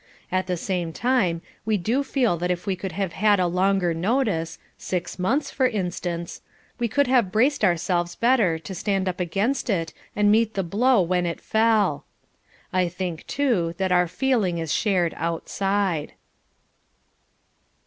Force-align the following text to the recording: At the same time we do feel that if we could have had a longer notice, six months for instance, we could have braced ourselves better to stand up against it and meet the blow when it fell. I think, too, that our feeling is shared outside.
At 0.31 0.47
the 0.47 0.57
same 0.57 0.91
time 0.91 1.43
we 1.63 1.77
do 1.77 2.01
feel 2.03 2.35
that 2.37 2.49
if 2.49 2.65
we 2.65 2.75
could 2.75 2.93
have 2.93 3.13
had 3.13 3.39
a 3.39 3.45
longer 3.45 3.93
notice, 3.93 4.57
six 4.75 5.19
months 5.19 5.51
for 5.51 5.67
instance, 5.67 6.41
we 6.79 6.87
could 6.87 7.05
have 7.05 7.31
braced 7.31 7.63
ourselves 7.63 8.15
better 8.15 8.57
to 8.57 8.73
stand 8.73 9.07
up 9.07 9.19
against 9.19 9.69
it 9.69 9.93
and 10.15 10.31
meet 10.31 10.55
the 10.55 10.63
blow 10.63 11.03
when 11.03 11.27
it 11.27 11.39
fell. 11.39 12.03
I 12.73 12.87
think, 12.87 13.27
too, 13.27 13.75
that 13.77 13.91
our 13.91 14.07
feeling 14.07 14.57
is 14.57 14.73
shared 14.73 15.13
outside. 15.17 16.13